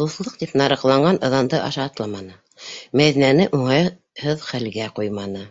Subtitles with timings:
[0.00, 2.38] «Дуҫлыҡ» тип нарыҡланған ыҙанды аша атламаны,
[3.02, 5.44] Мәҙинәне уңайһыҙ хәлгә ҡуйманы.